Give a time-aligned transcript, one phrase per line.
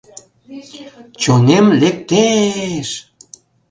[1.21, 2.89] Чонем лекте-еш!